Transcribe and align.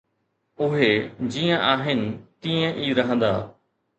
”اهي 0.61 0.93
جيئن 1.35 1.57
آهن 1.73 2.01
تيئن 2.47 2.73
ئي 2.85 2.91
رهندا. 3.01 3.33